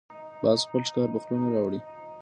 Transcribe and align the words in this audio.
باز 0.43 0.59
خپل 0.67 0.81
ښکار 0.89 1.07
په 1.13 1.19
خوله 1.23 1.37
نه 1.43 1.49
راوړي 1.55 1.79